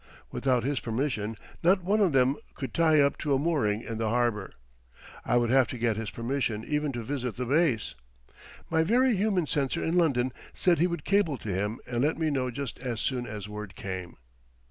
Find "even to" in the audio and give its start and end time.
6.65-7.03